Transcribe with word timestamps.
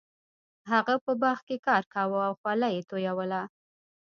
هغه 0.71 0.95
په 1.05 1.11
باغ 1.21 1.39
کې 1.47 1.57
کار 1.67 1.83
کاوه 1.93 2.19
او 2.27 2.33
خوله 2.39 2.67
یې 2.75 2.81
تویوله. 2.89 3.41